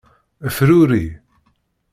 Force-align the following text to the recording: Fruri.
Fruri. 0.55 1.05